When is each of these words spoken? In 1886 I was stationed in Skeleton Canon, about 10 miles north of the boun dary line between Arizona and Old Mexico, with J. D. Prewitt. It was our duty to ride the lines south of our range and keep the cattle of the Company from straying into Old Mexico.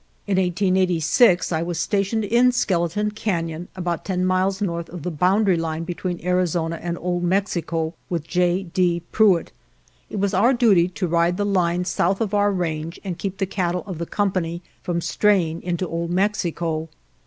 In 0.25 0.37
1886 0.37 1.51
I 1.51 1.61
was 1.61 1.79
stationed 1.79 2.23
in 2.25 2.51
Skeleton 2.51 3.11
Canon, 3.11 3.67
about 3.75 4.03
10 4.03 4.25
miles 4.25 4.59
north 4.59 4.89
of 4.89 5.03
the 5.03 5.11
boun 5.11 5.43
dary 5.43 5.57
line 5.57 5.83
between 5.83 6.19
Arizona 6.25 6.79
and 6.81 6.97
Old 6.97 7.21
Mexico, 7.23 7.93
with 8.09 8.23
J. 8.27 8.63
D. 8.63 9.03
Prewitt. 9.11 9.51
It 10.09 10.17
was 10.17 10.33
our 10.33 10.55
duty 10.55 10.87
to 10.87 11.07
ride 11.07 11.37
the 11.37 11.45
lines 11.45 11.89
south 11.89 12.19
of 12.19 12.33
our 12.33 12.51
range 12.51 12.99
and 13.03 13.19
keep 13.19 13.37
the 13.37 13.45
cattle 13.45 13.83
of 13.85 13.99
the 13.99 14.07
Company 14.07 14.63
from 14.81 15.01
straying 15.01 15.61
into 15.61 15.87
Old 15.87 16.09
Mexico. 16.09 16.89